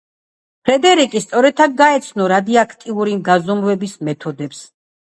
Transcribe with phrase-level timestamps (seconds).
[0.69, 4.69] ფრედერიკი სწორედ აქ გაეცნო რადიოაქტიური გაზომვების მეთოდებს.